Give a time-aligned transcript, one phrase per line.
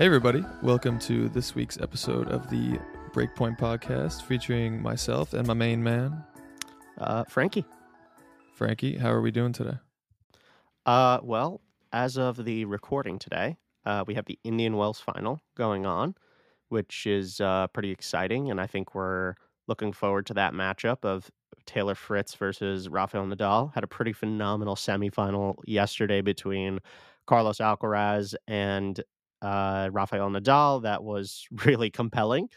[0.00, 0.42] Hey, everybody.
[0.62, 2.80] Welcome to this week's episode of the
[3.12, 6.24] Breakpoint Podcast featuring myself and my main man,
[6.96, 7.66] Uh, Frankie.
[8.54, 8.96] Frankie.
[8.96, 9.76] How are we doing today?
[10.86, 11.60] Uh, well,
[11.92, 16.14] as of the recording today, uh, we have the Indian Wells final going on,
[16.70, 18.50] which is uh, pretty exciting.
[18.50, 19.34] And I think we're
[19.66, 21.30] looking forward to that matchup of
[21.66, 23.74] Taylor Fritz versus Rafael Nadal.
[23.74, 26.78] Had a pretty phenomenal semifinal yesterday between
[27.26, 29.04] Carlos Alcaraz and
[29.42, 30.82] uh, Rafael Nadal.
[30.82, 32.48] That was really compelling.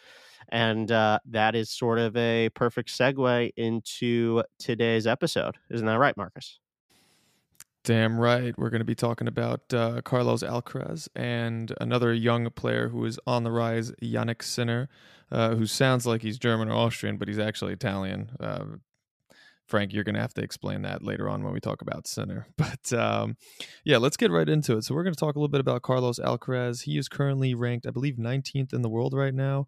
[0.50, 5.56] And uh, that is sort of a perfect segue into today's episode.
[5.70, 6.60] Isn't that right, Marcus?
[7.84, 8.58] Damn right.
[8.58, 13.20] We're going to be talking about uh, Carlos Alcaraz and another young player who is
[13.28, 14.88] on the rise, Jannik Sinner,
[15.32, 18.32] uh, who sounds like he's German or Austrian, but he's actually Italian.
[18.40, 18.66] Uh,
[19.68, 22.48] Frank, you're going to have to explain that later on when we talk about Sinner.
[22.58, 23.38] But um,
[23.84, 24.84] yeah, let's get right into it.
[24.84, 26.84] So, we're going to talk a little bit about Carlos Alcaraz.
[26.84, 29.68] He is currently ranked, I believe, 19th in the world right now.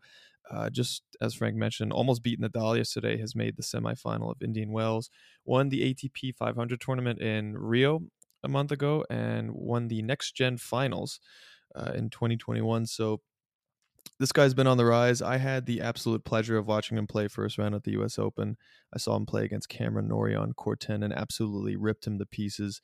[0.51, 4.71] Uh, just as Frank mentioned, almost beat Nadal yesterday, has made the semifinal of Indian
[4.71, 5.09] Wells,
[5.43, 8.01] won the ATP 500 tournament in Rio
[8.43, 11.19] a month ago, and won the next gen finals
[11.75, 12.85] uh, in 2021.
[12.85, 13.21] So
[14.19, 15.21] this guy's been on the rise.
[15.21, 18.17] I had the absolute pleasure of watching him play first round at the U.S.
[18.17, 18.57] Open.
[18.93, 22.25] I saw him play against Cameron Norrie on court 10 and absolutely ripped him to
[22.25, 22.81] pieces.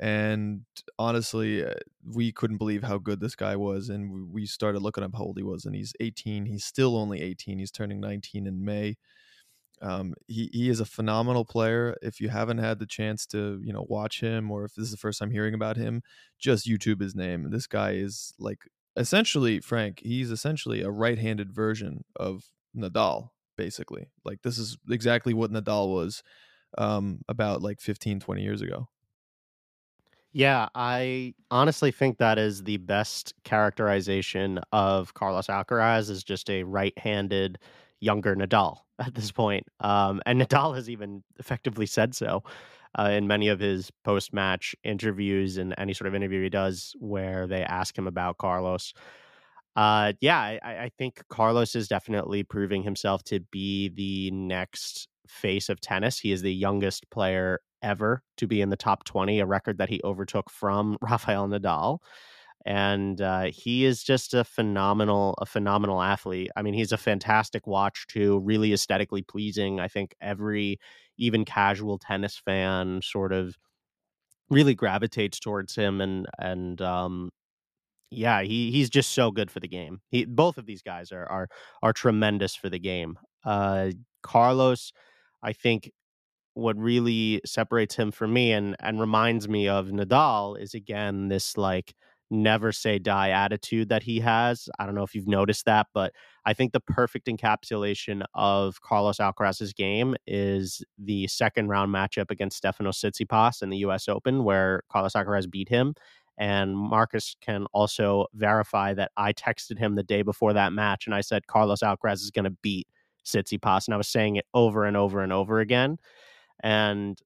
[0.00, 0.62] And
[0.98, 3.88] honestly, uh, we couldn't believe how good this guy was.
[3.88, 6.46] And we started looking up how old he was, and he's 18.
[6.46, 7.58] He's still only 18.
[7.58, 8.96] He's turning 19 in May.
[9.82, 11.96] Um, he he is a phenomenal player.
[12.00, 14.90] If you haven't had the chance to you know watch him, or if this is
[14.90, 16.02] the first time hearing about him,
[16.38, 17.50] just YouTube his name.
[17.50, 18.60] This guy is like
[18.96, 20.00] essentially Frank.
[20.02, 22.44] He's essentially a right-handed version of
[22.76, 24.10] Nadal, basically.
[24.24, 26.22] Like this is exactly what Nadal was
[26.78, 28.88] um, about like 15, 20 years ago.
[30.32, 36.64] Yeah, I honestly think that is the best characterization of Carlos Alcaraz is just a
[36.64, 37.58] right-handed
[38.00, 39.66] younger Nadal at this point.
[39.80, 42.42] Um, and Nadal has even effectively said so
[42.98, 47.46] uh, in many of his post-match interviews and any sort of interview he does where
[47.46, 48.92] they ask him about Carlos.
[49.76, 55.68] Uh, yeah, I, I think Carlos is definitely proving himself to be the next face
[55.68, 56.18] of tennis.
[56.18, 59.88] He is the youngest player ever to be in the top 20, a record that
[59.88, 61.98] he overtook from Rafael Nadal.
[62.66, 66.50] And uh, he is just a phenomenal, a phenomenal athlete.
[66.56, 69.80] I mean, he's a fantastic watch too, really aesthetically pleasing.
[69.80, 70.78] I think every
[71.18, 73.56] even casual tennis fan sort of
[74.50, 77.30] really gravitates towards him and and um
[78.10, 80.00] yeah, he he's just so good for the game.
[80.10, 81.48] He both of these guys are are
[81.82, 83.18] are tremendous for the game.
[83.44, 83.90] Uh
[84.22, 84.92] Carlos,
[85.42, 85.90] I think
[86.54, 91.56] what really separates him from me and and reminds me of Nadal is again this
[91.58, 91.94] like
[92.30, 94.68] never say die attitude that he has.
[94.78, 96.12] I don't know if you've noticed that, but
[96.46, 102.62] I think the perfect encapsulation of Carlos Alcaraz's game is the second round matchup against
[102.62, 105.94] Stefanos Tsitsipas in the US Open where Carlos Alcaraz beat him.
[106.36, 111.14] And Marcus can also verify that I texted him the day before that match and
[111.14, 112.88] I said Carlos Alcaraz is going to beat
[113.24, 115.98] Tsitsipas and I was saying it over and over and over again.
[116.62, 117.18] And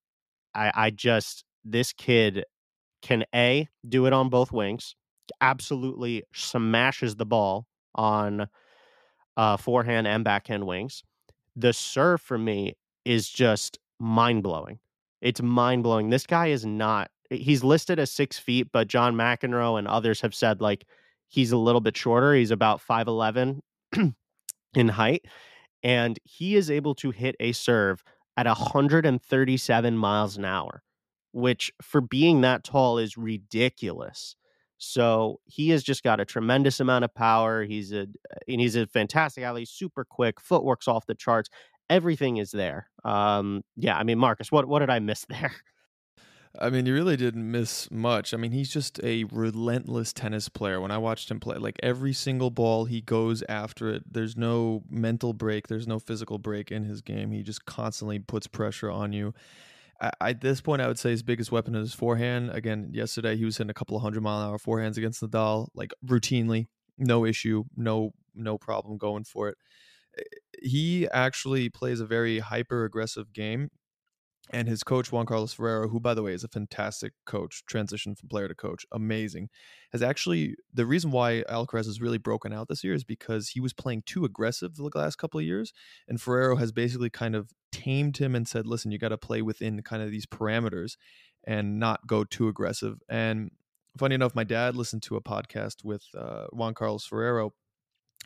[0.55, 2.45] I, I just this kid
[3.03, 4.95] can a do it on both wings,
[5.41, 8.49] absolutely smashes the ball on
[9.37, 11.03] uh, forehand and backhand wings.
[11.57, 14.79] The serve for me is just mind blowing.
[15.21, 16.11] It's mind blowing.
[16.11, 17.11] This guy is not.
[17.31, 20.87] He's listed as six feet, but John McEnroe and others have said like
[21.29, 22.35] he's a little bit shorter.
[22.35, 23.63] He's about five eleven
[24.75, 25.27] in height,
[25.83, 28.03] and he is able to hit a serve
[28.37, 30.83] at 137 miles an hour,
[31.39, 34.37] which for being that tall is ridiculous.
[34.79, 37.65] So he has just got a tremendous amount of power.
[37.65, 38.07] He's a
[38.47, 41.49] and he's a fantastic athlete, super quick, footwork's off the charts.
[41.91, 42.89] Everything is there.
[43.05, 45.53] Um, yeah, I mean, Marcus, what what did I miss there?
[46.59, 48.33] I mean, you really didn't miss much.
[48.33, 50.81] I mean, he's just a relentless tennis player.
[50.81, 54.13] When I watched him play, like every single ball, he goes after it.
[54.13, 57.31] There's no mental break, there's no physical break in his game.
[57.31, 59.35] He just constantly puts pressure on you.
[60.01, 62.51] I, at this point, I would say his biggest weapon is his forehand.
[62.51, 65.69] Again, yesterday he was hitting a couple of hundred mile an hour forehands against Nadal,
[65.75, 66.67] like routinely,
[66.97, 69.59] no issue, no no problem going for it.
[70.19, 70.23] Eh,
[70.63, 73.71] he actually plays a very hyper aggressive game
[74.51, 78.15] and his coach Juan Carlos Ferrero, who by the way is a fantastic coach, transition
[78.15, 79.49] from player to coach, amazing,
[79.93, 83.61] has actually the reason why Alcaraz has really broken out this year is because he
[83.61, 85.73] was playing too aggressive the last couple of years,
[86.09, 89.43] and Ferrero has basically kind of tamed him and said, "Listen, you got to play
[89.43, 90.97] within kind of these parameters
[91.45, 93.51] and not go too aggressive." And
[93.97, 97.53] funny enough, my dad listened to a podcast with uh, Juan Carlos Ferrero,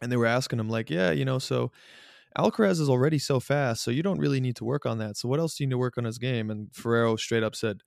[0.01, 1.71] and they were asking him like, "Yeah, you know, so
[2.39, 5.17] Alcaraz is already so fast, so you don't really need to work on that.
[5.17, 7.55] So what else do you need to work on his game?" And Ferrero straight up
[7.55, 7.83] said,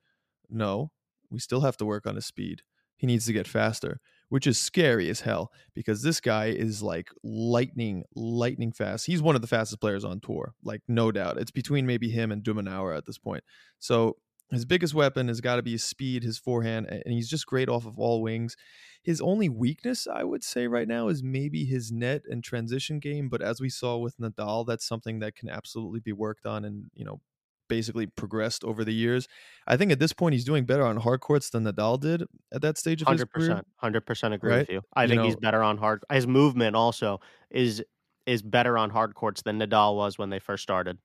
[0.50, 0.92] "No,
[1.30, 2.62] we still have to work on his speed.
[2.98, 4.00] He needs to get faster."
[4.30, 9.06] Which is scary as hell because this guy is like lightning, lightning fast.
[9.06, 11.38] He's one of the fastest players on tour, like no doubt.
[11.38, 13.44] It's between maybe him and de Minaur at this point.
[13.80, 14.18] So
[14.52, 17.70] his biggest weapon has got to be his speed, his forehand, and he's just great
[17.70, 18.56] off of all wings.
[19.04, 23.30] His only weakness, I would say, right now is maybe his net and transition game.
[23.30, 26.86] But as we saw with Nadal, that's something that can absolutely be worked on and,
[26.94, 27.22] you know,
[27.68, 29.28] basically progressed over the years.
[29.68, 32.24] I think at this point he's doing better on hard courts than Nadal did
[32.54, 33.62] at that stage of 100%, his career.
[33.84, 34.60] 100% agree Right?
[34.60, 34.82] with you.
[34.94, 36.04] I You think he's better on hard.
[36.12, 37.20] His movement also
[37.50, 37.84] is
[38.26, 40.98] is better on hard courts than Nadal was when they first started.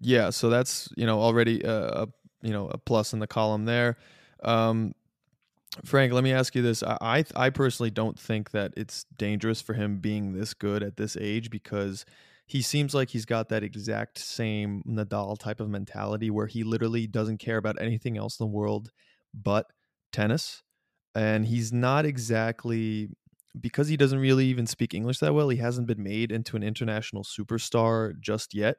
[0.00, 2.06] Yeah, so that's you know already a, a
[2.42, 3.96] you know a plus in the column there.
[4.42, 4.92] Um,
[5.84, 9.60] Frank, let me ask you this: I, I I personally don't think that it's dangerous
[9.60, 12.04] for him being this good at this age because
[12.46, 17.06] he seems like he's got that exact same Nadal type of mentality where he literally
[17.06, 18.90] doesn't care about anything else in the world
[19.34, 19.66] but
[20.12, 20.62] tennis,
[21.14, 23.08] and he's not exactly
[23.60, 25.48] because he doesn't really even speak English that well.
[25.48, 28.76] He hasn't been made into an international superstar just yet.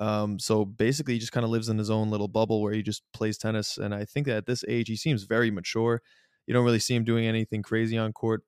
[0.00, 2.82] Um, so basically, he just kind of lives in his own little bubble where he
[2.82, 3.76] just plays tennis.
[3.76, 6.02] And I think that at this age, he seems very mature.
[6.46, 8.42] You don't really see him doing anything crazy on court.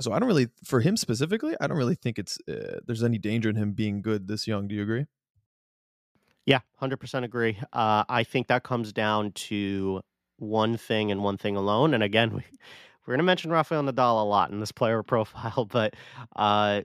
[0.00, 3.18] So I don't really, for him specifically, I don't really think it's uh, there's any
[3.18, 4.66] danger in him being good this young.
[4.66, 5.06] Do you agree?
[6.46, 7.58] Yeah, 100% agree.
[7.72, 10.02] Uh, I think that comes down to
[10.36, 11.94] one thing and one thing alone.
[11.94, 12.42] And again, we,
[13.06, 15.94] we're going to mention Rafael Nadal a lot in this player profile, but
[16.36, 16.82] uh,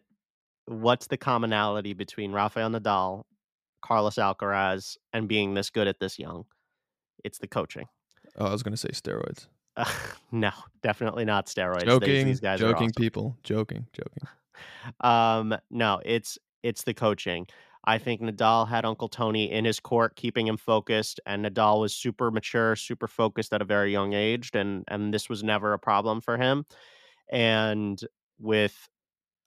[0.66, 3.24] what's the commonality between Rafael Nadal,
[3.82, 6.46] Carlos Alcaraz, and being this good at this young?
[7.24, 7.88] It's the coaching.
[8.38, 9.48] Oh, I was going to say steroids.
[9.76, 9.86] Uh,
[10.32, 10.52] no,
[10.82, 11.82] definitely not steroids.
[11.82, 13.02] These- Joking, these guys are joking, awesome.
[13.04, 14.28] people, joking, joking.
[15.02, 17.48] Um, no, it's it's the coaching.
[17.86, 21.94] I think Nadal had Uncle Tony in his court, keeping him focused, and Nadal was
[21.94, 25.80] super mature, super focused at a very young age, and and this was never a
[25.80, 26.66] problem for him.
[27.32, 28.00] And
[28.40, 28.90] with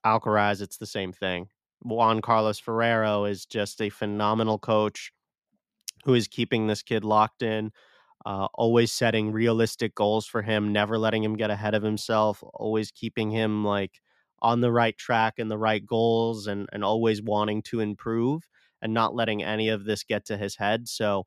[0.05, 1.47] Alcaraz, it's the same thing.
[1.81, 5.11] Juan Carlos Ferrero is just a phenomenal coach
[6.05, 7.71] who is keeping this kid locked in,
[8.25, 12.91] uh, always setting realistic goals for him, never letting him get ahead of himself, always
[12.91, 14.01] keeping him like
[14.41, 18.47] on the right track and the right goals and and always wanting to improve
[18.81, 20.87] and not letting any of this get to his head.
[20.87, 21.25] So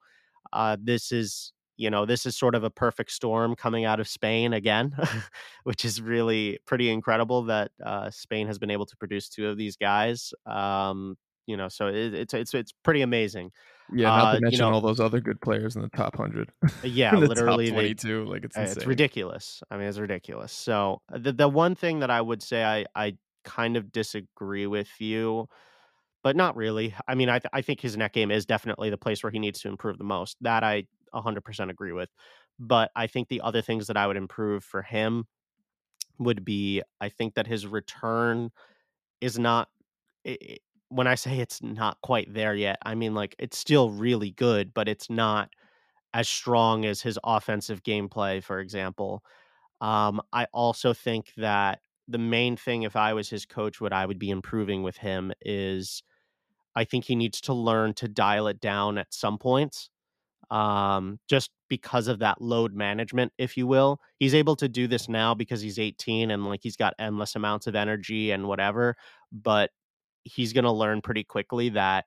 [0.53, 4.09] uh, this is you know this is sort of a perfect storm coming out of
[4.09, 4.97] Spain again,
[5.65, 9.57] which is really pretty incredible that uh, Spain has been able to produce two of
[9.59, 10.33] these guys.
[10.47, 11.17] Um,
[11.47, 13.51] you know, so it, it's it's it's pretty amazing.
[13.95, 16.17] Yeah, not Uh, to you mention know- all those other good players in the top
[16.17, 16.51] hundred.
[16.85, 18.25] Yeah, the literally, they twenty-two.
[18.27, 18.77] Like it's insane.
[18.77, 19.63] It's ridiculous.
[19.71, 20.53] I mean, it's ridiculous.
[20.53, 24.67] So uh, the the one thing that I would say I I kind of disagree
[24.67, 25.49] with you,
[26.25, 26.95] but not really.
[27.07, 29.39] I mean, I th- I think his net game is definitely the place where he
[29.39, 30.37] needs to improve the most.
[30.41, 32.11] That I 100% agree with.
[32.59, 35.27] But I think the other things that I would improve for him
[36.19, 38.51] would be I think that his return
[39.21, 39.69] is not
[40.89, 44.73] when I say it's not quite there yet, I mean like it's still really good,
[44.75, 45.51] but it's not
[46.15, 49.23] as strong as his offensive gameplay, for example.
[49.81, 54.07] Um, I also think that the main thing, if I was his coach, what I
[54.07, 56.03] would be improving with him is
[56.75, 59.91] I think he needs to learn to dial it down at some points.
[60.51, 64.01] Um, just because of that load management, if you will.
[64.19, 67.67] He's able to do this now because he's 18 and like he's got endless amounts
[67.67, 68.97] of energy and whatever,
[69.33, 69.71] but
[70.27, 72.05] he's going to learn pretty quickly that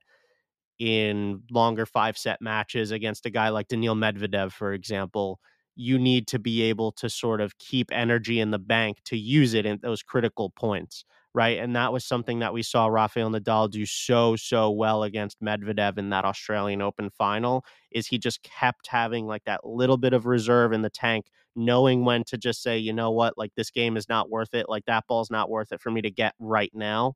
[0.80, 5.40] in longer five set matches against a guy like Daniil Medvedev, for example,
[5.76, 9.54] you need to be able to sort of keep energy in the bank to use
[9.54, 11.60] it in those critical points, right?
[11.60, 15.98] And that was something that we saw Rafael Nadal do so so well against Medvedev
[15.98, 17.64] in that Australian Open final.
[17.92, 22.06] Is he just kept having like that little bit of reserve in the tank, knowing
[22.06, 24.86] when to just say, you know what, like this game is not worth it, like
[24.86, 27.16] that ball's not worth it for me to get right now,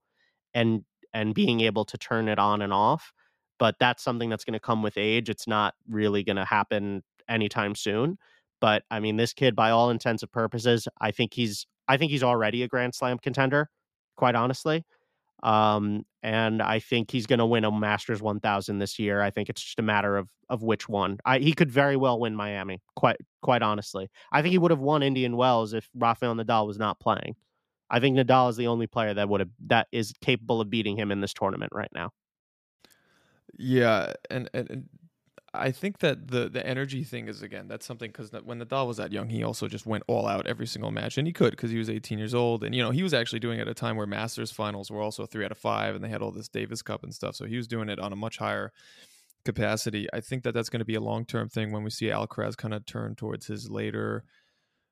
[0.53, 3.13] and and being able to turn it on and off
[3.59, 5.29] but that's something that's going to come with age.
[5.29, 8.17] It's not really going to happen anytime soon.
[8.59, 12.11] But I mean, this kid, by all intents and purposes, I think he's I think
[12.11, 13.69] he's already a Grand Slam contender,
[14.15, 14.85] quite honestly.
[15.43, 19.21] Um, and I think he's going to win a Masters 1000 this year.
[19.21, 21.19] I think it's just a matter of of which one.
[21.25, 22.81] I, he could very well win Miami.
[22.95, 26.77] Quite quite honestly, I think he would have won Indian Wells if Rafael Nadal was
[26.77, 27.35] not playing.
[27.93, 30.97] I think Nadal is the only player that would have that is capable of beating
[30.97, 32.09] him in this tournament right now.
[33.55, 34.89] Yeah, and, and, and
[35.53, 38.97] I think that the the energy thing is again that's something because when Nadal was
[38.97, 41.69] that young, he also just went all out every single match, and he could because
[41.69, 43.75] he was 18 years old, and you know he was actually doing it at a
[43.75, 46.49] time where Masters finals were also three out of five, and they had all this
[46.49, 48.71] Davis Cup and stuff, so he was doing it on a much higher
[49.45, 50.07] capacity.
[50.11, 52.57] I think that that's going to be a long term thing when we see Alcaraz
[52.57, 54.23] kind of turn towards his later.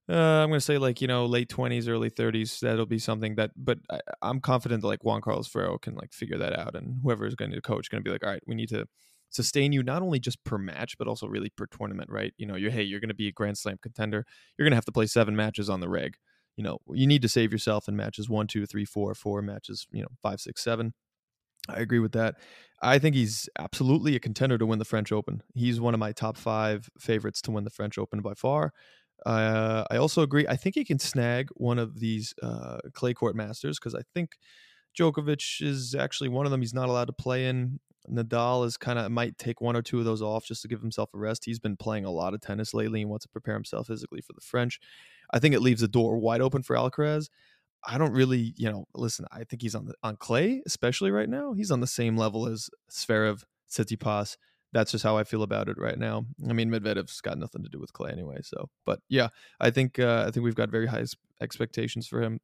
[0.09, 2.59] Uh, I'm going to say like you know late 20s, early 30s.
[2.59, 6.11] That'll be something that, but I, am confident that like Juan Carlos Ferrero can like
[6.11, 8.43] figure that out, and whoever is going to coach going to be like, all right,
[8.47, 8.87] we need to
[9.29, 12.33] sustain you not only just per match but also really per tournament right?
[12.37, 14.25] You know you're hey you're going to be a grand slam contender.
[14.57, 16.15] You're going to have to play seven matches on the reg.
[16.57, 19.87] You know you need to save yourself in matches one two three four four matches
[19.91, 20.93] you know five six seven.
[21.69, 22.35] I agree with that.
[22.81, 25.43] I think he's absolutely a contender to win the french open.
[25.53, 28.73] He's one of my top five favorites to win the french open by far
[29.25, 33.35] uh, i also agree i think he can snag one of these uh, clay court
[33.35, 34.37] masters because i think
[34.97, 36.61] Djokovic is actually one of them.
[36.61, 37.79] He's not allowed to play in.
[38.09, 40.81] Nadal is kind of might take one or two of those off just to give
[40.81, 41.45] himself a rest.
[41.45, 44.33] He's been playing a lot of tennis lately and wants to prepare himself physically for
[44.33, 44.79] the French.
[45.31, 47.29] I think it leaves the door wide open for Alcaraz.
[47.87, 49.25] I don't really, you know, listen.
[49.31, 51.53] I think he's on the on clay, especially right now.
[51.53, 54.37] He's on the same level as Zverev, Tsitsipas.
[54.73, 56.25] That's just how I feel about it right now.
[56.49, 58.37] I mean, Medvedev's got nothing to do with clay anyway.
[58.43, 61.05] So, but yeah, I think uh, I think we've got very high
[61.41, 62.39] expectations for him.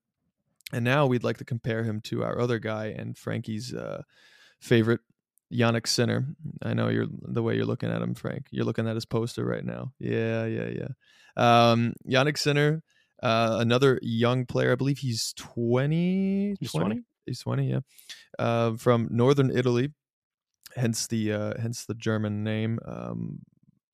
[0.74, 4.02] And now we'd like to compare him to our other guy and Frankie's uh,
[4.60, 5.00] favorite
[5.52, 6.28] Jannik Sinner.
[6.62, 8.48] I know you're the way you're looking at him, Frank.
[8.52, 9.94] You're looking at his poster right now.
[10.00, 10.88] Yeah, yeah, yeah.
[11.38, 12.84] Um, Jannik Sinner,
[13.24, 14.74] uh, another young player.
[14.74, 16.56] I believe he's 20.
[16.60, 16.86] He's 20.
[16.86, 17.02] 20?
[17.26, 17.80] He's 20, yeah.
[18.40, 19.92] Uh, from northern Italy,
[20.78, 22.80] hence the uh, hence the German name.
[22.86, 23.40] Um,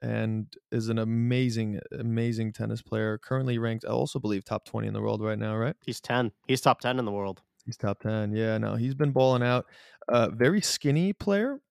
[0.04, 3.18] and is an amazing, amazing tennis player.
[3.18, 5.78] Currently ranked, I also believe, top 20 in the world right now, right?
[5.86, 6.30] He's 10.
[6.46, 7.42] He's top 10 in the world.
[7.66, 8.34] He's top 10.
[8.34, 9.66] Yeah, no, he's been balling out.
[10.10, 11.62] Uh, very skinny player,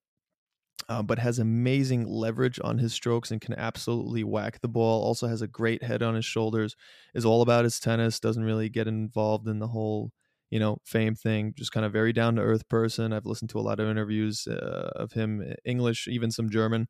[0.88, 5.04] uh, but has amazing leverage on his strokes and can absolutely whack the ball.
[5.04, 6.74] Also has a great head on his shoulders.
[7.14, 8.18] Is all about his tennis.
[8.18, 10.10] Doesn't really get involved in the whole,
[10.52, 11.54] you know, fame thing.
[11.56, 13.14] Just kind of very down to earth person.
[13.14, 16.88] I've listened to a lot of interviews uh, of him, uh, English, even some German.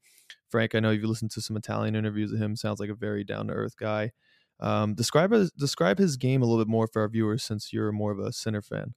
[0.51, 2.57] Frank, I know you've listened to some Italian interviews of him.
[2.57, 4.11] Sounds like a very down to earth guy.
[4.59, 7.93] Um, describe his, describe his game a little bit more for our viewers, since you're
[7.93, 8.95] more of a Sinner fan.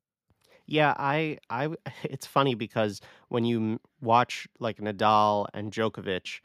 [0.66, 1.70] Yeah, I, I,
[2.04, 6.40] it's funny because when you watch like Nadal and Djokovic,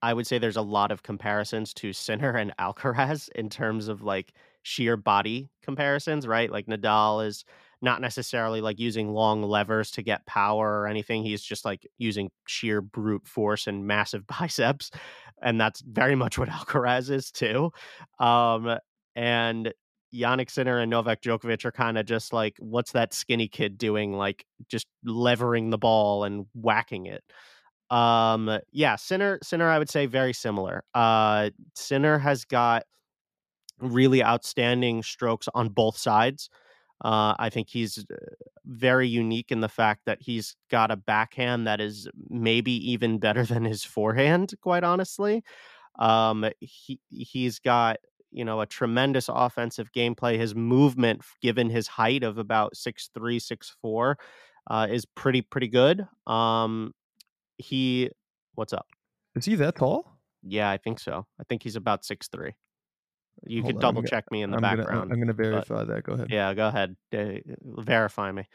[0.00, 4.00] I would say there's a lot of comparisons to Sinner and Alcaraz in terms of
[4.00, 6.50] like sheer body comparisons, right?
[6.50, 7.44] Like Nadal is
[7.82, 11.22] not necessarily like using long levers to get power or anything.
[11.22, 14.90] He's just like using sheer brute force and massive biceps.
[15.42, 17.70] And that's very much what Alcaraz is too.
[18.18, 18.78] Um,
[19.14, 19.72] and
[20.14, 24.12] Jannik Sinner and Novak Djokovic are kind of just like, what's that skinny kid doing?
[24.12, 27.22] Like just levering the ball and whacking it.
[27.90, 30.84] Um, yeah, Sinner, Sinner, I would say very similar.
[30.94, 32.84] Uh, Sinner has got
[33.78, 36.48] really outstanding strokes on both sides.
[37.04, 38.16] Uh, I think he's uh,
[38.64, 43.44] very unique in the fact that he's got a backhand that is maybe even better
[43.44, 44.54] than his forehand.
[44.62, 45.44] Quite honestly,
[45.98, 47.98] um, he he's got
[48.30, 50.38] you know a tremendous offensive gameplay.
[50.38, 54.18] His movement, given his height of about six three, six four,
[54.70, 56.06] uh, is pretty pretty good.
[56.26, 56.94] Um,
[57.58, 58.10] he,
[58.54, 58.86] what's up?
[59.34, 60.18] Is he that tall?
[60.42, 61.26] Yeah, I think so.
[61.38, 62.52] I think he's about six three.
[63.44, 64.88] You Hold could on, double check me in the I'm background.
[64.88, 66.04] Gonna, I'm going to verify but, that.
[66.04, 66.28] Go ahead.
[66.30, 66.96] Yeah, go ahead.
[67.16, 68.46] Uh, verify me.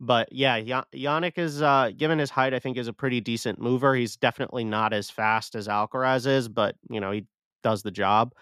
[0.00, 3.94] But yeah, Jannik is, uh, given his height, I think is a pretty decent mover.
[3.94, 7.26] He's definitely not as fast as Alcaraz is, but you know he
[7.62, 8.34] does the job.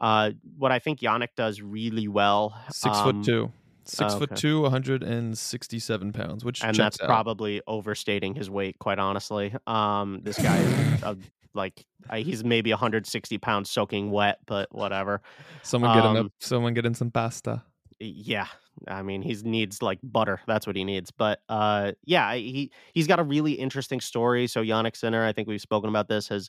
[0.00, 2.58] Uh, what I think Jannik does really well.
[2.70, 3.52] Six um, foot two.
[3.84, 4.26] Six oh, okay.
[4.26, 7.06] foot two, 167 pounds, which and that's out.
[7.08, 8.78] probably overstating his weight.
[8.78, 11.16] Quite honestly, um, this guy is a
[11.54, 15.22] like he's maybe 160 pounds soaking wet, but whatever.
[15.62, 16.32] Someone get um, him.
[16.40, 17.62] Someone get in some pasta.
[18.00, 18.48] Yeah,
[18.88, 20.40] I mean he needs like butter.
[20.46, 21.10] That's what he needs.
[21.10, 24.46] But uh, yeah, he he's got a really interesting story.
[24.46, 26.48] So Jannik Sinner, I think we've spoken about this, has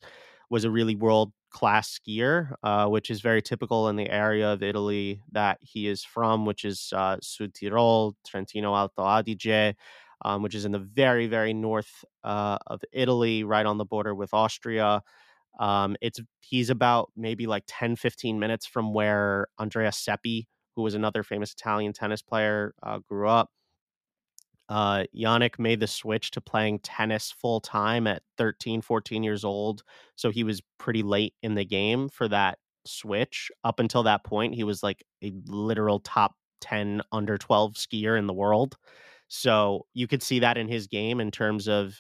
[0.50, 4.62] was a really world class skier, uh, which is very typical in the area of
[4.62, 9.74] Italy that he is from, which is uh, Tirol, Trentino Alto Adige
[10.24, 14.14] um, which is in the very, very north uh, of Italy, right on the border
[14.16, 15.02] with Austria.
[15.60, 20.96] Um, it's he's about maybe like 10, 15 minutes from where Andrea Seppi, who was
[20.96, 23.50] another famous Italian tennis player, uh, grew up.
[24.70, 29.84] Uh, Jannik made the switch to playing tennis full time at 13, 14 years old.
[30.16, 33.52] So he was pretty late in the game for that switch.
[33.64, 38.26] Up until that point, he was like a literal top 10 under 12 skier in
[38.26, 38.78] the world.
[39.36, 41.96] So you could see that in his game in terms of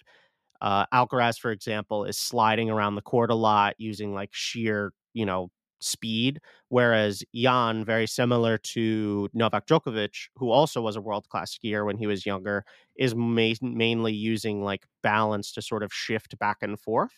[0.61, 5.25] Uh, Alcaraz, for example, is sliding around the court a lot using like sheer, you
[5.25, 11.57] know, speed, whereas Jan, very similar to Novak Djokovic, who also was a world class
[11.57, 12.65] skier when he was younger,
[12.97, 17.13] is ma- mainly using like balance to sort of shift back and forth.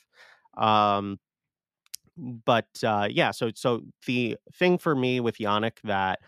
[0.57, 1.19] Um,
[2.17, 6.19] but uh, yeah, so so the thing for me with Jannik that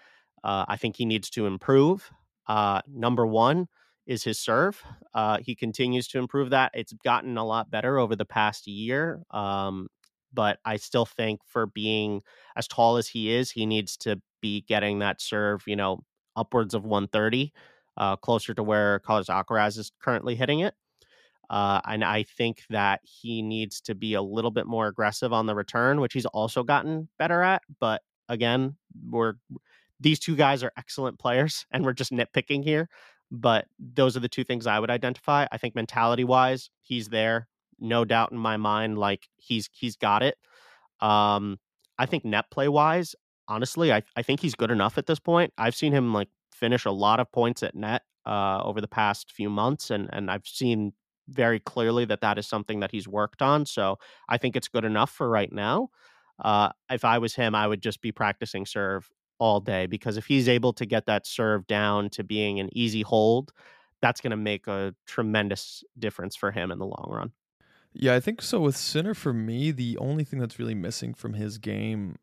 [0.44, 2.10] uh, I think he needs to improve.
[2.48, 3.68] Uh, number one
[4.08, 4.82] is his serve.
[5.14, 6.72] Uh, he continues to improve that.
[6.74, 9.22] It's gotten a lot better over the past year.
[9.32, 9.90] Um,
[10.34, 12.22] but I still think for being
[12.56, 16.04] as tall as he is, he needs to be getting that serve, you know,
[16.36, 17.54] upwards of 130,
[17.98, 20.74] uh, closer to where Carlos Alcaraz is currently hitting it.
[21.50, 25.46] Uh, and I think that he needs to be a little bit more aggressive on
[25.46, 27.62] the return, which he's also gotten better at.
[27.80, 28.76] But again,
[29.10, 29.36] we're
[30.00, 32.90] these two guys are excellent players, and we're just nitpicking here.
[33.32, 35.48] But those are the two things I would identify.
[35.52, 37.48] I think mentality wise, he's there
[37.80, 38.98] no doubt in my mind.
[38.98, 40.38] Like he's he's got it.
[41.00, 41.60] Um,
[41.98, 43.16] I think net play wise,
[43.48, 45.54] honestly, I I think he's good enough at this point.
[45.58, 49.32] I've seen him like finish a lot of points at net uh, over the past
[49.32, 50.94] few months, and and I've seen
[51.30, 53.66] very clearly that that is something that he's worked on.
[53.66, 53.98] So
[54.30, 55.90] I think it's good enough for right now.
[56.44, 60.26] Uh, if I was him, I would just be practicing serve all day because if
[60.26, 63.52] he's able to get that serve down to being an easy hold,
[64.02, 67.32] that's going to make a tremendous difference for him in the long run.
[67.94, 68.60] Yeah, I think so.
[68.60, 72.18] With Sinner, for me, the only thing that's really missing from his game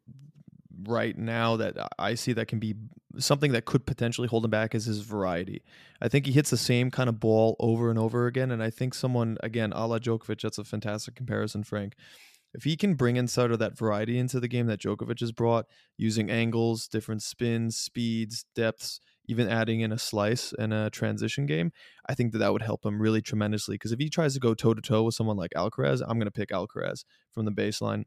[0.87, 2.75] right now that I see that can be
[3.19, 5.63] something that could potentially hold him back is his variety.
[6.01, 8.51] I think he hits the same kind of ball over and over again.
[8.51, 11.95] And I think someone, again, a la Djokovic, that's a fantastic comparison, Frank.
[12.55, 15.33] If he can bring in sort of that variety into the game that Djokovic has
[15.33, 21.47] brought, using angles, different spins, speeds, depths, even adding in a slice and a transition
[21.47, 21.73] game,
[22.09, 23.75] I think that that would help him really tremendously.
[23.75, 26.27] Because if he tries to go toe to toe with someone like Alcaraz, I'm going
[26.27, 28.05] to pick Alcaraz from the baseline.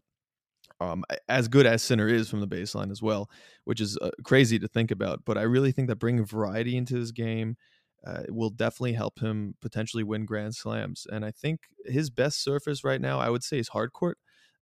[0.79, 3.29] Um, as good as Sinner is from the baseline as well,
[3.63, 5.21] which is uh, crazy to think about.
[5.25, 7.57] But I really think that bringing variety into his game
[8.05, 11.07] uh, will definitely help him potentially win Grand Slams.
[11.09, 14.17] And I think his best surface right now, I would say, is hard court.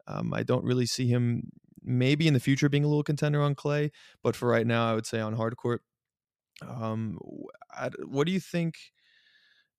[0.07, 1.51] Um, I don't really see him
[1.83, 3.91] maybe in the future being a little contender on clay,
[4.23, 5.83] but for right now, I would say on hard court,
[6.63, 7.19] um,
[8.07, 8.77] what do you think?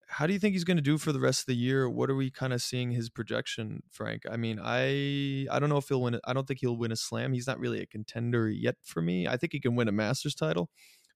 [0.08, 1.90] How do you think he's going to do for the rest of the year?
[1.90, 4.24] What are we kind of seeing his projection, Frank?
[4.32, 6.20] I mean, I I don't know if he'll win.
[6.26, 7.34] I don't think he'll win a slam.
[7.34, 9.28] He's not really a contender yet for me.
[9.28, 10.70] I think he can win a Masters title,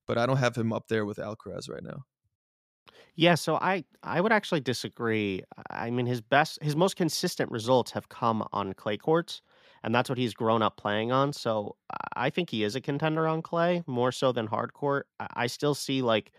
[0.06, 2.04] but I don't have him up there with Alcaraz right now.
[3.16, 5.42] Yeah, so I I would actually disagree.
[5.70, 9.42] I mean, his best, his most consistent results have come on clay courts
[9.82, 11.32] and that's what he's grown up playing on.
[11.32, 11.76] So
[12.16, 15.06] I think he is a contender on clay more so than hard court.
[15.34, 16.32] I still see like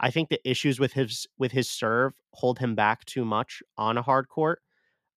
[0.00, 3.98] I think the issues with his with his serve hold him back too much on
[3.98, 4.60] a hard court.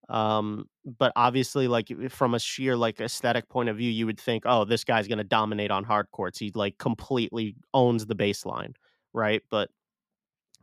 [0.08, 0.66] Um,
[0.98, 4.64] but obviously, like from a sheer like aesthetic point of view, you would think, oh,
[4.64, 6.38] this guy's gonna dominate on hard courts.
[6.38, 8.74] He like completely owns the baseline,
[9.12, 9.42] right?
[9.50, 9.70] But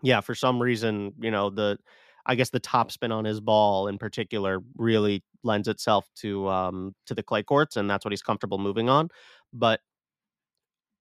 [0.02, 1.78] yeah, for some reason, you know, the
[2.26, 7.14] I guess the topspin on his ball in particular really lends itself to um, to
[7.14, 9.10] the clay courts, and that's what he's comfortable moving on.
[9.54, 9.82] But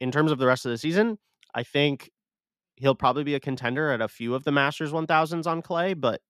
[0.00, 1.18] in terms of the rest of the season,
[1.54, 2.10] I think
[2.76, 5.94] he'll probably be a contender at a few of the Masters 1000s on clay.
[5.94, 6.20] But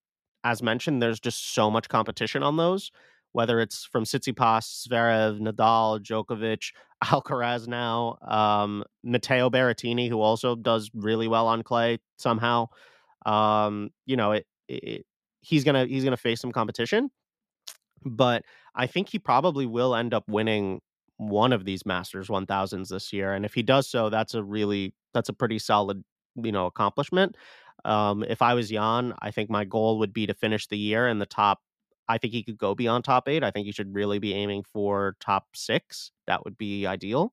[0.44, 2.90] as mentioned, there's just so much competition on those.
[3.34, 6.72] Whether it's from Tsitsipas, Zverev, Nadal, Djokovic,
[7.04, 12.68] Alcaraz now, um, Matteo Berrettini, who also does really well on clay somehow.
[13.26, 15.04] Um, you know, it, it,
[15.40, 17.10] he's gonna he's gonna face some competition,
[18.04, 18.44] but
[18.74, 20.80] I think he probably will end up winning
[21.16, 23.32] one of these Masters 1000s this year.
[23.32, 26.04] And if he does so, that's a really that's a pretty solid,
[26.36, 27.36] you know, accomplishment.
[27.84, 31.06] Um, if I was Jan, I think my goal would be to finish the year
[31.08, 31.60] in the top.
[32.08, 33.42] I think he could go beyond top eight.
[33.42, 36.10] I think he should really be aiming for top six.
[36.26, 37.32] That would be ideal.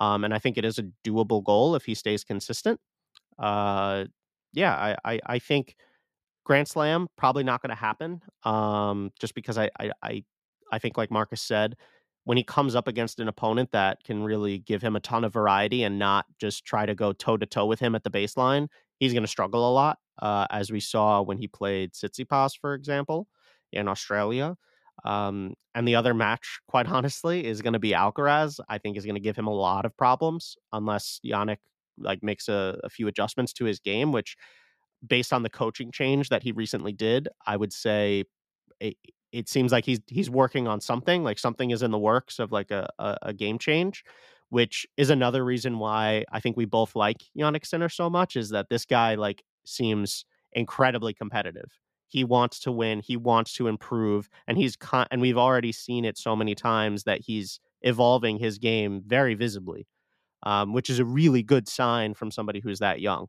[0.00, 2.80] Um, and I think it is a doable goal if he stays consistent.
[3.38, 4.04] Uh,
[4.52, 5.76] yeah, I, I, I think
[6.44, 8.22] Grand Slam probably not going to happen.
[8.44, 10.24] Um, just because I, I I
[10.72, 11.76] I think like Marcus said,
[12.24, 15.32] when he comes up against an opponent that can really give him a ton of
[15.32, 18.68] variety and not just try to go toe to toe with him at the baseline,
[18.98, 19.98] he's going to struggle a lot.
[20.20, 23.28] Uh, as we saw when he played Tsitsipas, for example,
[23.76, 24.56] in Australia.
[25.04, 28.58] Um, and the other match, quite honestly, is going to be Alcaraz.
[28.68, 31.58] I think is going to give him a lot of problems unless Jannik
[31.98, 34.36] like makes a, a few adjustments to his game, which
[35.06, 38.24] based on the coaching change that he recently did, I would say
[38.80, 38.96] it,
[39.32, 41.22] it seems like he's he's working on something.
[41.22, 44.04] Like something is in the works of like a, a, a game change,
[44.48, 48.36] which is another reason why I think we both like Jannik Sinner so much.
[48.36, 51.70] Is that this guy like seems incredibly competitive.
[52.08, 56.04] He wants to win, he wants to improve, and he's con- and we've already seen
[56.04, 59.86] it so many times that he's evolving his game very visibly,
[60.44, 63.26] um, which is a really good sign from somebody who's that young.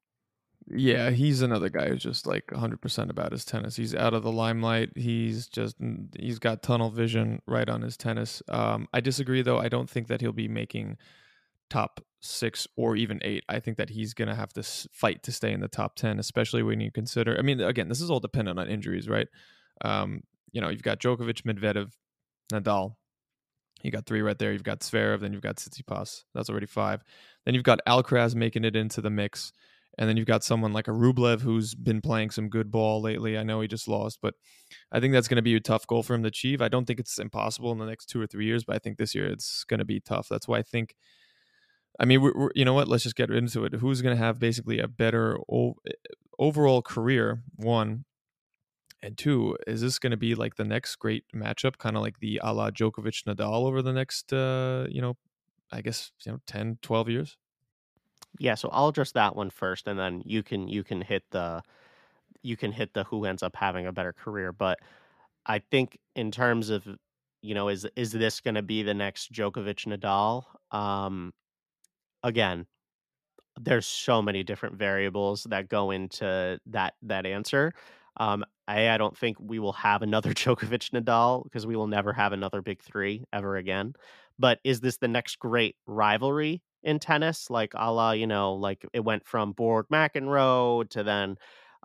[0.69, 3.77] Yeah, he's another guy who's just like 100% about his tennis.
[3.77, 4.89] He's out of the limelight.
[4.97, 5.77] He's just
[6.19, 8.43] he's got tunnel vision right on his tennis.
[8.49, 9.59] Um, I disagree though.
[9.59, 10.97] I don't think that he'll be making
[11.69, 13.43] top six or even eight.
[13.47, 16.19] I think that he's going to have to fight to stay in the top 10,
[16.19, 17.37] especially when you consider.
[17.37, 19.27] I mean, again, this is all dependent on injuries, right?
[19.83, 21.91] Um, you know, you've got Djokovic, Medvedev,
[22.51, 22.95] Nadal.
[23.83, 24.51] You got three right there.
[24.51, 26.23] You've got Zverev, then you've got Tsitsipas.
[26.33, 27.03] That's already five.
[27.45, 29.51] Then you've got Alcaraz making it into the mix.
[29.99, 33.37] And then you've got someone like a Rublev who's been playing some good ball lately.
[33.37, 34.35] I know he just lost, but
[34.91, 36.61] I think that's going to be a tough goal for him to achieve.
[36.61, 38.97] I don't think it's impossible in the next two or three years, but I think
[38.97, 40.27] this year it's going to be tough.
[40.29, 40.95] That's why I think
[41.99, 42.87] I mean, we're, we're, you know what?
[42.87, 43.73] Let's just get into it.
[43.73, 45.93] Who's going to have basically a better o- eh,
[46.37, 47.41] overall career?
[47.55, 48.05] One
[49.01, 49.57] and two.
[49.65, 52.53] Is this going to be like the next great matchup, kind of like the a
[52.53, 55.17] la Djokovic Nadal over the next, uh, you know,
[55.71, 57.37] I guess you know, 10, 12 years?
[58.39, 61.63] Yeah, so I'll address that one first, and then you can you can hit the
[62.43, 64.51] you can hit the who ends up having a better career.
[64.51, 64.79] But
[65.45, 66.87] I think in terms of
[67.41, 70.43] you know is is this going to be the next Djokovic Nadal?
[70.77, 71.33] Um,
[72.23, 72.65] again,
[73.59, 77.73] there's so many different variables that go into that that answer.
[78.17, 82.13] Um, I, I don't think we will have another Djokovic Nadal because we will never
[82.13, 83.93] have another big three ever again.
[84.39, 87.49] But is this the next great rivalry in tennis?
[87.49, 91.37] Like a la, you know, like it went from Borg McEnroe to then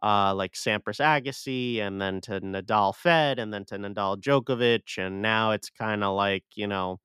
[0.02, 4.98] uh, like Sampras Agassi and then to Nadal Fed and then to Nadal Djokovic.
[4.98, 6.98] And now it's kind of like, you know,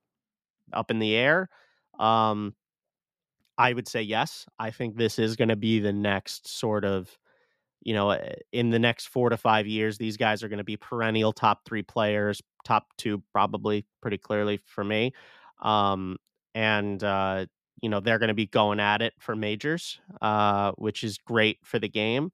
[0.74, 1.50] up in the air.
[2.00, 2.56] Um,
[3.58, 4.46] I would say yes.
[4.60, 7.18] I think this is going to be the next sort of,
[7.84, 10.64] you know, eh, in the next four to five years, these guys are going to
[10.64, 15.14] be perennial top three players, top two probably pretty clearly for me.
[15.62, 16.18] Um,
[16.56, 17.46] and, uh,
[17.82, 21.60] you know, they're going to be going at it for majors, uh, which is great
[21.64, 22.32] for the game.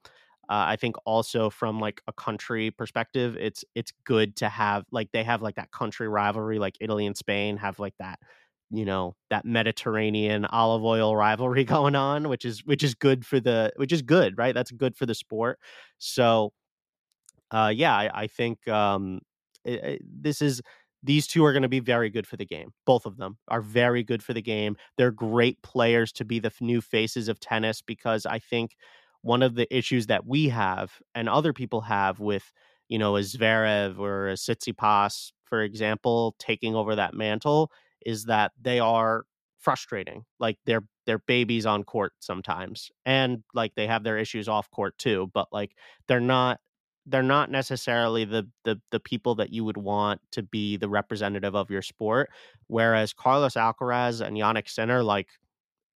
[0.50, 5.10] Uh, I think also from like a country perspective, it's it's good to have like
[5.14, 8.20] they have like that country rivalry, like Italy and Spain have like that
[8.74, 13.40] you know that Mediterranean olive oil rivalry going on, which is which is good for
[13.40, 14.54] the which is good, right?
[14.54, 15.60] That's good for the sport.
[16.00, 16.54] So,
[17.52, 19.22] uh, yeah, I, I think um,
[19.64, 20.62] it, it, this is
[21.04, 22.72] these two are going to be very good for the game.
[22.86, 24.76] Both of them are very good for the game.
[24.98, 28.76] They're great players to be the new faces of tennis because I think
[29.22, 32.52] one of the issues that we have and other people have with
[32.90, 37.72] you know a Zverev or a Tsitsipas, for example, taking over that mantle
[38.06, 39.26] is that they are
[39.60, 40.26] frustrating.
[40.40, 42.92] Like they're they're babies on court sometimes.
[43.06, 45.72] And like they have their issues off court too, but like
[46.08, 46.60] they're not
[47.06, 51.56] they're not necessarily the the the people that you would want to be the representative
[51.56, 52.30] of your sport.
[52.68, 55.28] Whereas Carlos Alcaraz and Jannik Sinner, like,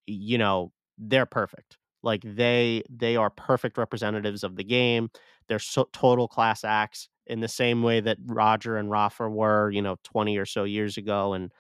[0.06, 1.78] you know, they're perfect.
[2.04, 5.10] Like they they are perfect representatives of the game.
[5.50, 9.82] They're so, total class acts in the same way that Roger and Rafa were, you
[9.82, 11.34] know, 20 or so years ago.
[11.34, 11.52] And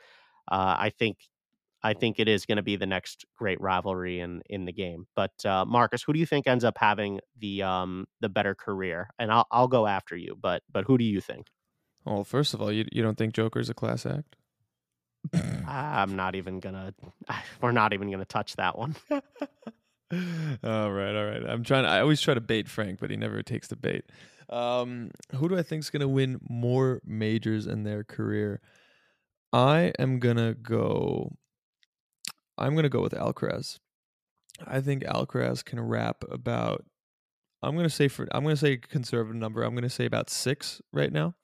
[0.47, 1.17] uh, I think
[1.83, 5.07] I think it is going to be the next great rivalry in in the game.
[5.15, 9.09] But uh, Marcus, who do you think ends up having the um the better career?
[9.19, 11.47] And I'll I'll go after you, but but who do you think?
[12.05, 14.35] Well, first of all, you you don't think Joker's a class act?
[15.67, 16.93] I'm not even gonna.
[17.61, 18.95] We're not even gonna touch that one.
[19.11, 19.21] all
[20.91, 21.43] right, all right.
[21.47, 21.85] I'm trying.
[21.85, 24.05] I always try to bait Frank, but he never takes the bait.
[24.49, 28.61] Um, who do I think is gonna win more majors in their career?
[29.53, 31.35] I am gonna go.
[32.57, 33.79] I'm gonna go with Alcaraz.
[34.65, 36.85] I think Alcaraz can wrap about.
[37.61, 38.27] I'm gonna say for.
[38.31, 39.63] I'm gonna say a conservative number.
[39.63, 41.35] I'm gonna say about six right now.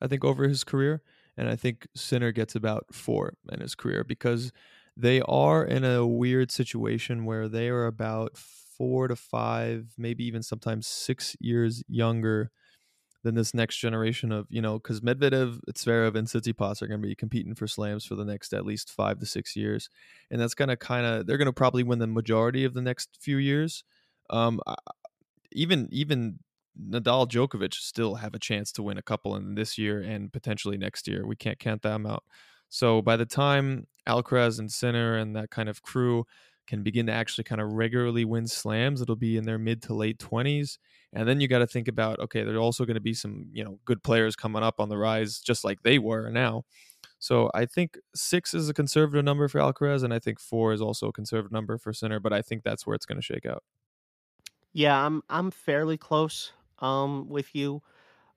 [0.00, 1.02] I think over his career,
[1.36, 4.52] and I think Sinner gets about four in his career because
[4.96, 10.42] they are in a weird situation where they are about four to five, maybe even
[10.42, 12.50] sometimes six years younger
[13.24, 17.08] than this next generation of you know because Medvedev, Zverev, and Tsitsipas are going to
[17.08, 19.88] be competing for slams for the next at least five to six years,
[20.30, 22.82] and that's going to kind of they're going to probably win the majority of the
[22.82, 23.82] next few years.
[24.30, 24.60] Um,
[25.50, 26.38] even even
[26.80, 30.76] Nadal, Djokovic still have a chance to win a couple in this year and potentially
[30.76, 31.26] next year.
[31.26, 32.24] We can't count them out.
[32.68, 36.26] So by the time Alcaraz and Sinner and that kind of crew
[36.66, 39.94] can begin to actually kind of regularly win slams, it'll be in their mid to
[39.94, 40.78] late 20s.
[41.12, 43.64] And then you got to think about okay, there's also going to be some, you
[43.64, 46.64] know, good players coming up on the rise just like they were now.
[47.18, 50.82] So I think six is a conservative number for Alcaraz, and I think four is
[50.82, 53.46] also a conservative number for Sinner, but I think that's where it's going to shake
[53.46, 53.64] out.
[54.72, 57.82] Yeah, I'm I'm fairly close um with you.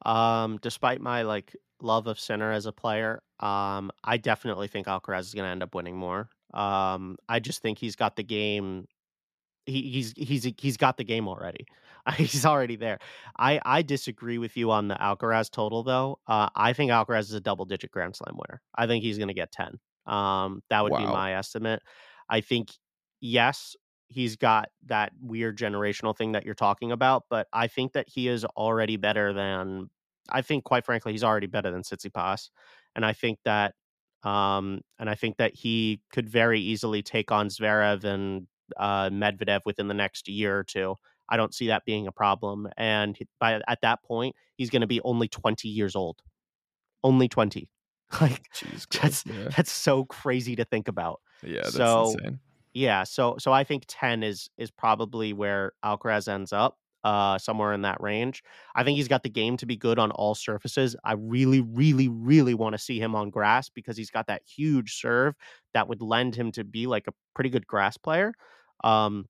[0.05, 5.21] Um, despite my like love of Sinner as a player, um, I definitely think Alcaraz
[5.21, 6.29] is going to end up winning more.
[6.53, 8.87] Um, I just think he's got the game.
[9.65, 11.65] He, he's he's he's got the game already.
[12.15, 12.99] he's already there.
[13.37, 16.19] I I disagree with you on the Alcaraz total though.
[16.27, 18.61] Uh, I think Alcaraz is a double digit Grand Slam winner.
[18.75, 19.79] I think he's going to get ten.
[20.05, 21.81] Um, that would be my estimate.
[22.29, 22.69] I think
[23.19, 23.75] yes,
[24.07, 28.27] he's got that weird generational thing that you're talking about, but I think that he
[28.27, 29.89] is already better than
[30.29, 32.49] I think quite frankly he's already better than Tsitsipas.
[32.95, 33.75] And I think that
[34.23, 39.61] um and I think that he could very easily take on Zverev and uh Medvedev
[39.65, 40.95] within the next year or two.
[41.29, 44.87] I don't see that being a problem and by at that point he's going to
[44.87, 46.21] be only 20 years old.
[47.03, 47.69] Only 20.
[48.21, 51.19] Like Jeez, that's yeah, that's so crazy to think about.
[51.43, 52.39] yeah, that's So insane.
[52.73, 56.77] yeah, so so I think 10 is is probably where Alcaraz ends up,
[57.07, 58.43] uh, somewhere in that range.
[58.75, 60.93] I think he's got the game to be good on all surfaces.
[61.05, 64.99] I really, really, really want to see him on grass because he's got that huge
[64.99, 65.33] serve
[65.73, 68.33] that would lend him to be like a pretty good grass player.
[68.83, 69.29] Um,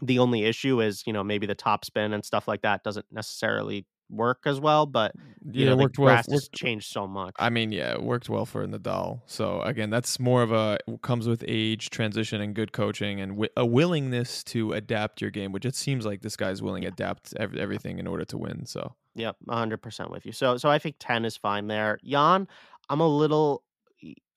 [0.00, 3.06] the only issue is, you know, maybe the top spin and stuff like that doesn't
[3.12, 5.14] necessarily work as well, but
[5.56, 6.16] you Yeah, know, it the worked well.
[6.16, 7.36] grass has Worked, changed so much.
[7.38, 9.22] I mean, yeah, it worked well for Nadal.
[9.26, 13.50] So again, that's more of a comes with age, transition, and good coaching, and wi-
[13.56, 17.34] a willingness to adapt your game, which it seems like this guy's willing to adapt
[17.36, 18.66] ev- everything in order to win.
[18.66, 20.32] So Yep, 100% with you.
[20.32, 21.98] So so I think 10 is fine there.
[22.04, 22.48] Jan,
[22.88, 23.62] I'm a little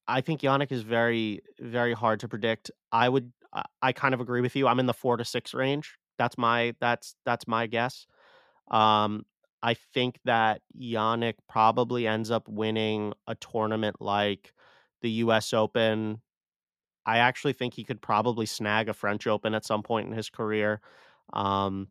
[0.08, 2.70] I think Jannik is very very hard to predict.
[2.92, 4.68] I would I, I kind of agree with you.
[4.68, 5.98] I'm in the 4 to 6 range.
[6.18, 8.06] That's my that's that's my guess.
[8.72, 9.26] Um
[9.64, 14.54] I think that Jannik probably ends up winning a tournament like
[15.02, 16.22] the US Open.
[17.06, 20.30] I actually think he could probably snag a French Open at some point in his
[20.30, 20.82] career.
[21.34, 21.90] Um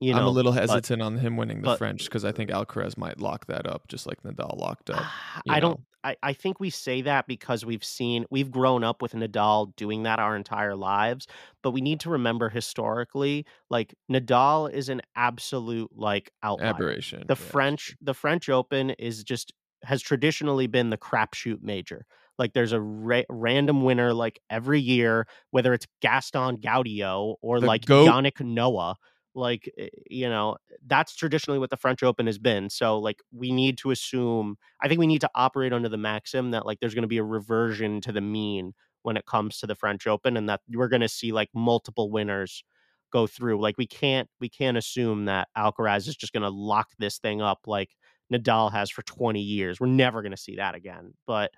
[0.00, 2.32] you I'm a know, little but hesitant on him winning the but French because I
[2.32, 5.00] think Alcaraz might lock that up, just like Nadal locked up.
[5.00, 9.00] Ah, I don't I, I think we say that because we've seen we've grown up
[9.00, 11.26] with Nadal doing that our entire lives,
[11.62, 16.68] but we need to remember historically, like Nadal is an absolute like outlier.
[16.68, 17.24] aberration.
[17.26, 19.52] The French the French Open is just
[19.82, 22.04] has traditionally been the crapshoot major.
[22.38, 27.66] Like there's a ra- random winner like every year, whether it's Gaston Gaudio or the
[27.66, 28.08] like goat.
[28.08, 28.96] Yannick Noah.
[29.34, 32.70] Like eh, you know, that's traditionally what the French Open has been.
[32.70, 36.50] So like we need to assume I think we need to operate under the maxim
[36.52, 39.66] that like there's going to be a reversion to the mean when it comes to
[39.66, 42.64] the French Open and that we're going to see like multiple winners
[43.12, 43.60] go through.
[43.60, 47.40] Like we can't we can't assume that Alcaraz is just going to lock this thing
[47.40, 47.90] up like
[48.32, 49.80] Nadal has for 20 years.
[49.80, 51.14] We're never going to see that again.
[51.26, 51.52] But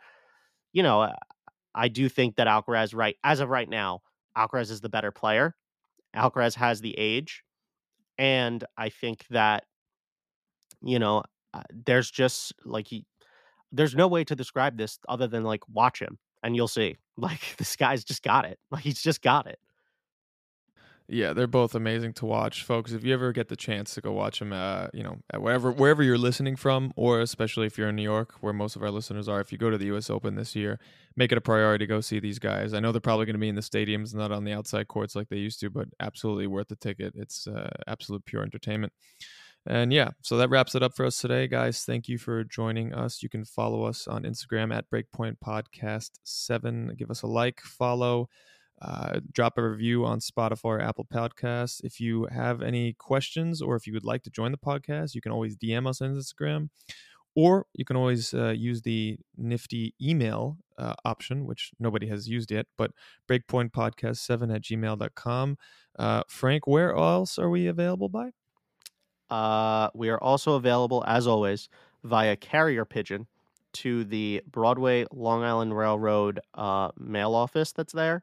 [0.72, 1.12] you know,
[1.74, 4.00] I do think that Alcaraz right as of right now,
[4.36, 5.54] Alcaraz is the better player.
[6.14, 7.42] Alcaraz has the age
[8.18, 9.64] and I think that
[10.82, 11.22] you know,
[11.54, 13.04] uh, there's just like he
[13.72, 16.96] there's no way to describe this other than like watch him and you'll see.
[17.18, 18.58] Like this guy's just got it.
[18.70, 19.58] Like he's just got it.
[21.08, 22.90] Yeah, they're both amazing to watch, folks.
[22.90, 26.02] If you ever get the chance to go watch them, uh, you know, wherever wherever
[26.02, 29.28] you're listening from, or especially if you're in New York, where most of our listeners
[29.28, 30.10] are, if you go to the U.S.
[30.10, 30.80] Open this year,
[31.14, 32.74] make it a priority to go see these guys.
[32.74, 35.14] I know they're probably going to be in the stadiums, not on the outside courts
[35.14, 37.12] like they used to, but absolutely worth the ticket.
[37.14, 38.92] It's uh, absolute pure entertainment.
[39.64, 41.84] And yeah, so that wraps it up for us today, guys.
[41.84, 43.22] Thank you for joining us.
[43.22, 46.94] You can follow us on Instagram at Breakpoint Podcast Seven.
[46.96, 48.28] Give us a like, follow.
[48.80, 51.80] Uh, drop a review on Spotify or Apple Podcasts.
[51.82, 55.20] If you have any questions or if you would like to join the podcast, you
[55.20, 56.68] can always DM us on Instagram
[57.34, 62.50] or you can always uh, use the nifty email uh, option, which nobody has used
[62.50, 62.90] yet, but
[63.28, 65.58] breakpointpodcast7 at gmail.com.
[65.98, 68.30] Uh, Frank, where else are we available by?
[69.28, 71.68] Uh we are also available as always
[72.04, 73.26] via carrier pigeon
[73.72, 78.22] to the Broadway Long Island Railroad uh mail office that's there.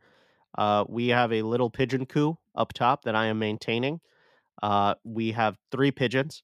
[0.58, 4.00] Uh we have a little pigeon coop up top that I am maintaining.
[4.62, 6.44] Uh we have 3 pigeons.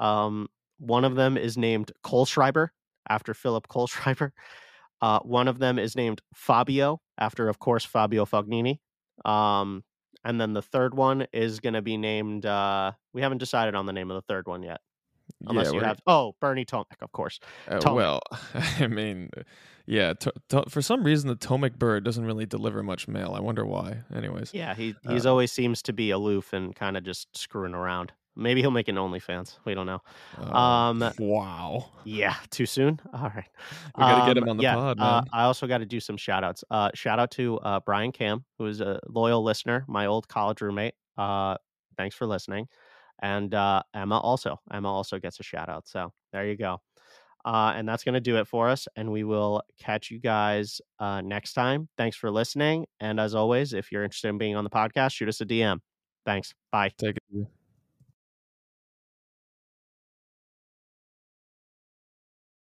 [0.00, 2.68] Um one of them is named Kohlschreiber
[3.08, 4.32] after Philipp Kohlschreiber.
[5.00, 8.78] Uh, one of them is named Fabio, after, of course, Fabio Fognini.
[9.24, 9.84] Um,
[10.24, 12.46] and then the third one is going to be named.
[12.46, 14.80] Uh, we haven't decided on the name of the third one yet,
[15.46, 16.00] unless yeah, you have.
[16.06, 17.38] Oh, Bernie Tomic, of course.
[17.68, 17.94] Uh, Tomic.
[17.94, 18.20] well,
[18.80, 19.30] I mean,
[19.86, 20.12] yeah.
[20.14, 23.32] To, to, for some reason, the Tomic bird doesn't really deliver much mail.
[23.36, 23.98] I wonder why.
[24.14, 27.74] Anyways, Yeah, he Uh, he's always seems to be aloof and kind of just screwing
[27.74, 28.12] around.
[28.38, 29.56] Maybe he'll make an OnlyFans.
[29.64, 30.02] We don't know.
[30.38, 33.00] uh, Um, wow, Yeah, too soon.
[33.14, 33.48] All right.
[33.96, 35.22] we gotta get Um, him on the yeah, pod, uh.
[35.32, 36.62] I also got to do some shout outs.
[36.70, 40.60] Uh, shout out to uh, Brian Cam, who is a loyal listener, my old college
[40.60, 40.92] roommate.
[41.16, 41.56] Uh,
[41.96, 42.68] thanks for listening.
[43.22, 44.60] And uh, Emma also.
[44.72, 45.88] Emma also gets a shout out.
[45.88, 46.80] So there you go.
[47.44, 48.88] Uh, and that's going to do it for us.
[48.96, 51.88] And we will catch you guys uh, next time.
[51.96, 52.86] Thanks for listening.
[52.98, 55.78] And as always, if you're interested in being on the podcast, shoot us a DM.
[56.24, 56.54] Thanks.
[56.72, 56.90] Bye.
[56.98, 57.55] Take it.